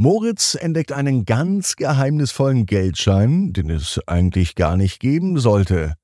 Moritz 0.00 0.54
entdeckt 0.54 0.92
einen 0.92 1.24
ganz 1.24 1.74
geheimnisvollen 1.74 2.66
Geldschein, 2.66 3.52
den 3.52 3.68
es 3.68 3.98
eigentlich 4.06 4.54
gar 4.54 4.76
nicht 4.76 5.00
geben 5.00 5.40
sollte. 5.40 5.94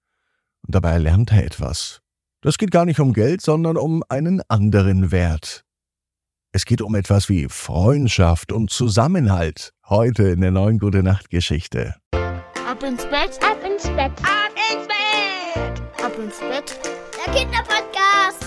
Und 0.66 0.74
dabei 0.74 0.98
lernt 0.98 1.30
er 1.30 1.44
etwas. 1.44 2.00
Das 2.40 2.58
geht 2.58 2.72
gar 2.72 2.86
nicht 2.86 2.98
um 2.98 3.12
Geld, 3.12 3.40
sondern 3.40 3.76
um 3.76 4.02
einen 4.08 4.42
anderen 4.48 5.12
Wert. 5.12 5.64
Es 6.50 6.64
geht 6.64 6.82
um 6.82 6.96
etwas 6.96 7.28
wie 7.28 7.46
Freundschaft 7.48 8.50
und 8.50 8.70
Zusammenhalt. 8.70 9.70
Heute 9.88 10.24
in 10.24 10.40
der 10.40 10.50
neuen 10.50 10.80
Gute 10.80 11.04
Nacht 11.04 11.30
Geschichte. 11.30 11.94
Ab 12.68 12.82
ins 12.82 13.04
Bett, 13.04 13.38
ab 13.44 13.58
ins 13.64 13.84
Bett, 13.84 14.10
ab 14.24 14.50
ins 14.72 14.88
Bett, 14.88 16.04
ab 16.04 16.12
ins 16.18 16.40
Bett. 16.40 16.80
Der 17.24 17.32
Kinderpodcast. 17.32 18.43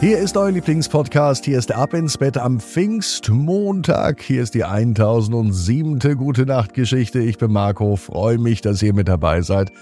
Hier 0.00 0.18
ist 0.18 0.36
euer 0.36 0.50
Lieblingspodcast. 0.50 1.44
Hier 1.44 1.56
ist 1.56 1.72
Ab 1.72 1.94
ins 1.94 2.18
Bett 2.18 2.36
am 2.36 2.60
Pfingstmontag. 2.60 4.20
Hier 4.20 4.42
ist 4.42 4.54
die 4.54 4.64
1007. 4.64 5.98
Gute 6.18 6.44
Nacht 6.44 6.74
Geschichte. 6.74 7.20
Ich 7.20 7.38
bin 7.38 7.52
Marco. 7.52 7.96
Freue 7.96 8.38
mich, 8.38 8.60
dass 8.60 8.82
ihr 8.82 8.92
mit 8.92 9.08
dabei 9.08 9.40
seid. 9.40 9.72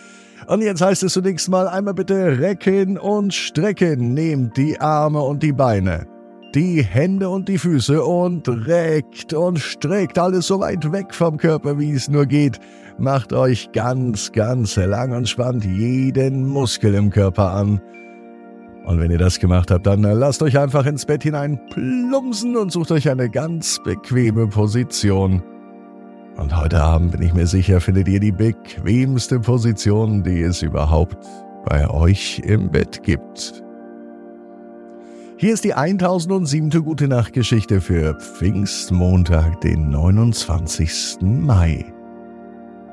Und 0.47 0.63
jetzt 0.63 0.81
heißt 0.81 1.03
es 1.03 1.15
zunächst 1.15 1.49
mal 1.49 1.67
einmal 1.67 1.95
bitte 1.95 2.39
recken 2.39 2.99
und 2.99 3.33
strecken. 3.33 4.15
Nehmt 4.15 4.57
die 4.57 4.79
Arme 4.79 5.21
und 5.21 5.43
die 5.43 5.53
Beine, 5.53 6.07
die 6.55 6.83
Hände 6.83 7.29
und 7.29 7.49
die 7.49 7.59
Füße 7.59 8.03
und 8.05 8.49
reckt 8.49 9.33
und 9.33 9.59
streckt 9.59 10.19
alles 10.19 10.47
so 10.47 10.61
weit 10.61 10.93
weg 10.93 11.15
vom 11.15 11.37
Körper, 11.37 11.79
wie 11.79 11.93
es 11.93 12.09
nur 12.09 12.27
geht. 12.27 12.61
Macht 12.99 13.33
euch 13.33 13.73
ganz, 13.73 14.31
ganz 14.31 14.77
lang 14.77 15.13
und 15.13 15.29
spannt 15.29 15.65
jeden 15.65 16.47
Muskel 16.47 16.95
im 16.95 17.11
Körper 17.11 17.53
an. 17.53 17.81
Und 18.85 18.99
wenn 18.99 19.11
ihr 19.11 19.19
das 19.19 19.39
gemacht 19.39 19.71
habt, 19.71 19.87
dann 19.87 20.03
äh, 20.05 20.13
lasst 20.13 20.43
euch 20.43 20.59
einfach 20.59 20.87
ins 20.87 21.07
Bett 21.07 21.23
hinein 21.23 21.61
plumpsen 21.71 22.57
und 22.57 22.73
sucht 22.73 22.91
euch 22.91 23.09
eine 23.09 23.31
ganz 23.31 23.81
bequeme 23.85 24.49
Position. 24.49 25.43
Und 26.37 26.57
heute 26.57 26.83
Abend 26.83 27.13
bin 27.13 27.23
ich 27.23 27.35
mir 27.35 27.47
sicher, 27.47 27.81
findet 27.81 28.09
ihr 28.09 28.19
die 28.19 28.33
bequemste 28.33 29.39
Position, 29.39 30.23
die 30.23 30.43
es 30.43 30.63
überhaupt 30.63 31.17
bei 31.65 31.89
euch 31.89 32.41
im 32.45 32.71
Bett 32.71 33.03
gibt. 33.03 33.63
Hier 35.37 35.55
ist 35.55 35.65
die 35.65 35.75
1007. 35.75 36.71
Gute 36.85 37.09
Nacht 37.09 37.33
Geschichte 37.33 37.81
für 37.81 38.15
Pfingstmontag, 38.15 39.61
den 39.61 39.91
29. 39.91 41.19
Mai. 41.21 41.85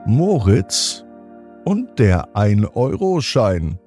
Moritz 0.06 1.06
und 1.64 2.00
der 2.00 2.34
1-Euro-Schein. 2.34 3.78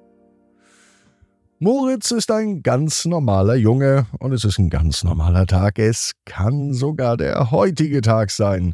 Moritz 1.63 2.11
ist 2.11 2.29
ein 2.29 2.61
ganz 2.61 3.05
normaler 3.05 3.55
Junge 3.55 4.05
und 4.19 4.33
es 4.33 4.43
ist 4.43 4.57
ein 4.57 4.69
ganz 4.69 5.05
normaler 5.05 5.45
Tag. 5.45 5.79
Es 5.79 6.11
kann 6.25 6.73
sogar 6.73 7.15
der 7.15 7.51
heutige 7.51 8.01
Tag 8.01 8.31
sein. 8.31 8.73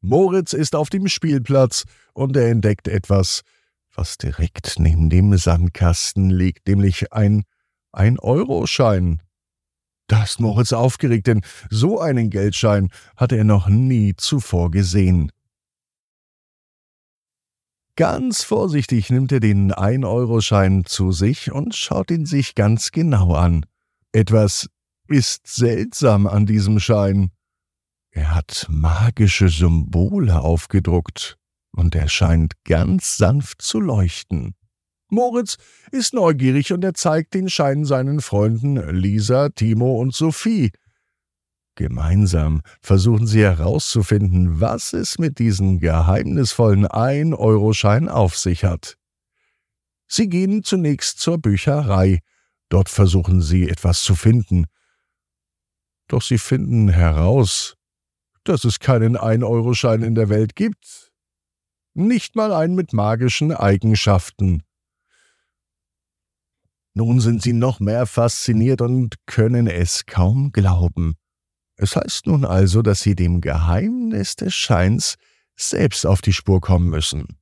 Moritz 0.00 0.54
ist 0.54 0.74
auf 0.74 0.88
dem 0.88 1.08
Spielplatz 1.08 1.84
und 2.14 2.34
er 2.34 2.48
entdeckt 2.48 2.88
etwas, 2.88 3.42
was 3.94 4.16
direkt 4.16 4.76
neben 4.78 5.10
dem 5.10 5.36
Sandkasten 5.36 6.30
liegt, 6.30 6.66
nämlich 6.66 7.12
ein 7.12 7.42
Ein-Euro-Schein. 7.92 9.20
Da 10.06 10.22
ist 10.22 10.40
Moritz 10.40 10.72
aufgeregt, 10.72 11.26
denn 11.26 11.42
so 11.68 12.00
einen 12.00 12.30
Geldschein 12.30 12.88
hatte 13.14 13.36
er 13.36 13.44
noch 13.44 13.68
nie 13.68 14.14
zuvor 14.16 14.70
gesehen. 14.70 15.30
Ganz 17.96 18.42
vorsichtig 18.42 19.10
nimmt 19.10 19.32
er 19.32 19.40
den 19.40 19.70
1-Euro-Schein 19.70 20.84
zu 20.86 21.12
sich 21.12 21.52
und 21.52 21.74
schaut 21.74 22.10
ihn 22.10 22.24
sich 22.24 22.54
ganz 22.54 22.90
genau 22.90 23.34
an. 23.34 23.66
Etwas 24.12 24.70
ist 25.08 25.46
seltsam 25.46 26.26
an 26.26 26.46
diesem 26.46 26.80
Schein. 26.80 27.32
Er 28.10 28.34
hat 28.34 28.66
magische 28.70 29.48
Symbole 29.48 30.40
aufgedruckt 30.40 31.36
und 31.72 31.94
er 31.94 32.08
scheint 32.08 32.54
ganz 32.64 33.16
sanft 33.18 33.60
zu 33.60 33.78
leuchten. 33.78 34.54
Moritz 35.08 35.58
ist 35.90 36.14
neugierig 36.14 36.72
und 36.72 36.82
er 36.84 36.94
zeigt 36.94 37.34
den 37.34 37.50
Schein 37.50 37.84
seinen 37.84 38.22
Freunden 38.22 38.76
Lisa, 38.94 39.50
Timo 39.50 40.00
und 40.00 40.14
Sophie. 40.14 40.70
Gemeinsam 41.74 42.60
versuchen 42.82 43.26
sie 43.26 43.40
herauszufinden, 43.40 44.60
was 44.60 44.92
es 44.92 45.18
mit 45.18 45.38
diesem 45.38 45.78
geheimnisvollen 45.80 46.86
1-Euro-Schein 46.86 48.08
auf 48.08 48.36
sich 48.36 48.64
hat. 48.64 48.98
Sie 50.06 50.28
gehen 50.28 50.62
zunächst 50.62 51.20
zur 51.20 51.38
Bücherei. 51.38 52.20
Dort 52.68 52.90
versuchen 52.90 53.40
sie 53.40 53.68
etwas 53.68 54.02
zu 54.02 54.14
finden. 54.14 54.66
Doch 56.08 56.20
sie 56.20 56.36
finden 56.36 56.90
heraus, 56.90 57.76
dass 58.44 58.64
es 58.64 58.78
keinen 58.78 59.16
1-Euro-Schein 59.16 60.02
in 60.02 60.14
der 60.14 60.28
Welt 60.28 60.54
gibt. 60.54 61.10
Nicht 61.94 62.36
mal 62.36 62.52
einen 62.52 62.74
mit 62.74 62.92
magischen 62.92 63.52
Eigenschaften. 63.52 64.62
Nun 66.94 67.20
sind 67.20 67.42
sie 67.42 67.54
noch 67.54 67.80
mehr 67.80 68.04
fasziniert 68.04 68.82
und 68.82 69.16
können 69.24 69.66
es 69.66 70.04
kaum 70.04 70.52
glauben. 70.52 71.16
Es 71.76 71.96
heißt 71.96 72.26
nun 72.26 72.44
also, 72.44 72.82
dass 72.82 73.00
sie 73.00 73.14
dem 73.14 73.40
Geheimnis 73.40 74.36
des 74.36 74.54
Scheins 74.54 75.16
selbst 75.56 76.06
auf 76.06 76.20
die 76.22 76.32
Spur 76.32 76.60
kommen 76.60 76.88
müssen. 76.88 77.38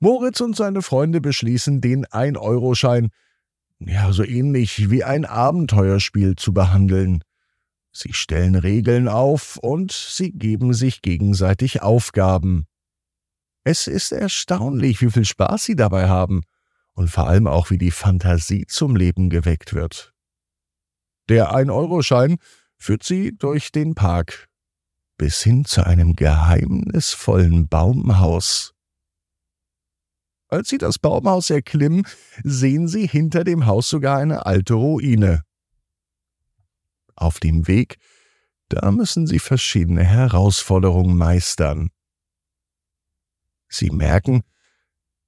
Moritz 0.00 0.40
und 0.40 0.56
seine 0.56 0.82
Freunde 0.82 1.20
beschließen, 1.20 1.80
den 1.80 2.04
Ein-Euro-Schein 2.06 3.10
ja 3.80 4.12
so 4.12 4.24
ähnlich 4.24 4.90
wie 4.90 5.04
ein 5.04 5.24
Abenteuerspiel 5.24 6.36
zu 6.36 6.52
behandeln. 6.52 7.22
Sie 7.92 8.12
stellen 8.12 8.54
Regeln 8.54 9.08
auf 9.08 9.56
und 9.56 9.92
sie 9.92 10.32
geben 10.32 10.72
sich 10.72 11.02
gegenseitig 11.02 11.82
Aufgaben. 11.82 12.66
Es 13.64 13.86
ist 13.86 14.12
erstaunlich, 14.12 15.00
wie 15.00 15.10
viel 15.10 15.24
Spaß 15.24 15.64
sie 15.64 15.76
dabei 15.76 16.08
haben 16.08 16.42
und 16.94 17.08
vor 17.08 17.28
allem 17.28 17.46
auch, 17.46 17.70
wie 17.70 17.78
die 17.78 17.90
Fantasie 17.90 18.66
zum 18.66 18.96
Leben 18.96 19.30
geweckt 19.30 19.74
wird. 19.74 20.14
Der 21.28 21.54
Ein-Euro-Schein 21.54 22.38
führt 22.76 23.02
sie 23.02 23.36
durch 23.36 23.72
den 23.72 23.94
Park 23.94 24.48
bis 25.18 25.42
hin 25.42 25.64
zu 25.64 25.84
einem 25.84 26.14
geheimnisvollen 26.14 27.68
Baumhaus. 27.68 28.72
Als 30.46 30.68
sie 30.68 30.78
das 30.78 30.98
Baumhaus 30.98 31.50
erklimmen, 31.50 32.06
sehen 32.42 32.88
sie 32.88 33.06
hinter 33.06 33.44
dem 33.44 33.66
Haus 33.66 33.90
sogar 33.90 34.18
eine 34.18 34.46
alte 34.46 34.74
Ruine. 34.74 35.42
Auf 37.16 37.40
dem 37.40 37.66
Weg, 37.66 37.98
da 38.68 38.90
müssen 38.92 39.26
sie 39.26 39.40
verschiedene 39.40 40.04
Herausforderungen 40.04 41.16
meistern. 41.16 41.90
Sie 43.68 43.90
merken, 43.90 44.44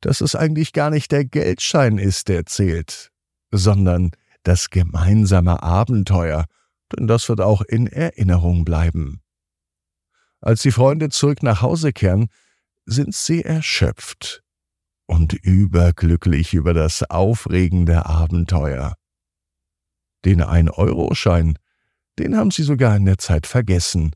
dass 0.00 0.22
es 0.22 0.34
eigentlich 0.34 0.72
gar 0.72 0.88
nicht 0.88 1.12
der 1.12 1.26
Geldschein 1.26 1.98
ist, 1.98 2.28
der 2.28 2.46
zählt, 2.46 3.10
sondern 3.50 4.12
das 4.42 4.70
gemeinsame 4.70 5.62
Abenteuer, 5.62 6.46
denn 6.92 7.06
das 7.06 7.28
wird 7.28 7.40
auch 7.40 7.62
in 7.62 7.86
Erinnerung 7.86 8.64
bleiben. 8.64 9.22
Als 10.40 10.62
die 10.62 10.72
Freunde 10.72 11.10
zurück 11.10 11.42
nach 11.42 11.62
Hause 11.62 11.92
kehren, 11.92 12.28
sind 12.86 13.14
sie 13.14 13.44
erschöpft 13.44 14.42
und 15.06 15.32
überglücklich 15.34 16.54
über 16.54 16.72
das 16.72 17.02
aufregende 17.10 18.06
Abenteuer. 18.06 18.94
Den 20.24 20.42
Ein-Euro-Schein, 20.42 21.58
den 22.18 22.36
haben 22.36 22.50
sie 22.50 22.62
sogar 22.62 22.96
in 22.96 23.04
der 23.04 23.18
Zeit 23.18 23.46
vergessen. 23.46 24.14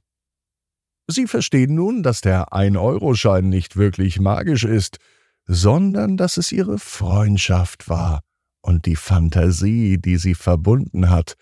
Sie 1.06 1.27
verstehen 1.27 1.75
nun, 1.75 2.03
dass 2.03 2.21
der 2.21 2.53
Ein-Euro-Schein 2.53 3.49
nicht 3.49 3.77
wirklich 3.77 4.21
magisch 4.21 4.65
ist, 4.65 4.99
sondern 5.47 6.17
dass 6.17 6.39
es 6.39 6.53
ihre 6.53 6.79
Freundschaft 6.79 7.89
war, 7.89 8.23
und 8.65 8.87
die 8.87 8.97
Fantasie, 8.97 9.99
die 9.99 10.17
sie 10.17 10.35
verbunden 10.35 11.11
hat, 11.11 11.35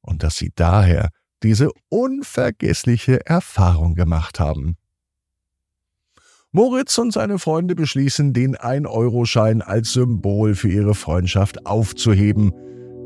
und 0.00 0.22
dass 0.22 0.36
sie 0.36 0.52
daher 0.54 1.10
diese 1.42 1.70
unvergessliche 1.88 3.26
Erfahrung 3.26 3.94
gemacht 3.94 4.38
haben. 4.38 4.76
Moritz 6.52 6.96
und 6.98 7.12
seine 7.12 7.38
Freunde 7.38 7.74
beschließen, 7.74 8.32
den 8.32 8.56
1-Euro-Schein 8.56 9.62
als 9.62 9.92
Symbol 9.92 10.54
für 10.54 10.68
ihre 10.68 10.94
Freundschaft 10.94 11.66
aufzuheben. 11.66 12.52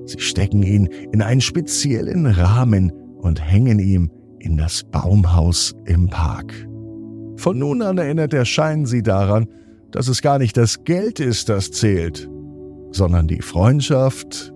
Sie 0.06 0.20
stecken 0.20 0.62
ihn 0.62 0.86
in 1.12 1.22
einen 1.22 1.40
speziellen 1.40 2.26
Rahmen 2.26 2.90
und 2.90 3.40
hängen 3.40 3.78
ihm 3.78 4.10
in 4.40 4.58
das 4.58 4.84
Baumhaus 4.84 5.74
im 5.86 6.08
Park. 6.08 6.52
Von 7.36 7.58
nun 7.58 7.82
an 7.82 7.98
erinnert 7.98 8.32
der 8.32 8.44
Schein 8.44 8.84
sie 8.84 9.02
daran, 9.02 9.46
dass 9.90 10.08
es 10.08 10.22
gar 10.22 10.38
nicht 10.38 10.56
das 10.56 10.84
Geld 10.84 11.20
ist, 11.20 11.48
das 11.48 11.70
zählt, 11.70 12.28
sondern 12.94 13.26
die 13.26 13.42
Freundschaft 13.42 14.52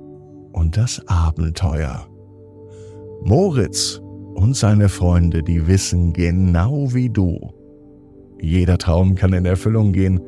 und 0.52 0.76
das 0.76 1.02
Abenteuer. 1.08 2.06
Moritz 3.23 4.00
und 4.35 4.56
seine 4.56 4.88
Freunde, 4.88 5.43
die 5.43 5.67
wissen 5.67 6.12
genau 6.12 6.94
wie 6.94 7.11
du. 7.11 7.38
Jeder 8.40 8.79
Traum 8.79 9.17
kann 9.17 9.32
in 9.32 9.44
Erfüllung 9.44 9.93
gehen. 9.93 10.20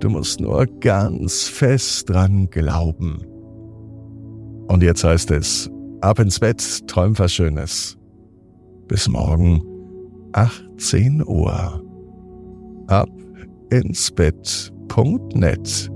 Du 0.00 0.10
musst 0.10 0.40
nur 0.40 0.66
ganz 0.80 1.44
fest 1.44 2.10
dran 2.10 2.50
glauben. 2.50 3.24
Und 4.68 4.82
jetzt 4.82 5.04
heißt 5.04 5.30
es, 5.30 5.70
ab 6.02 6.18
ins 6.18 6.38
Bett, 6.38 6.86
träum 6.86 7.18
was 7.18 7.32
Schönes. 7.32 7.96
Bis 8.88 9.08
morgen 9.08 9.62
18 10.32 11.26
Uhr. 11.26 11.82
Ab 12.88 13.08
ins 13.70 14.10
Bett.net 14.10 15.95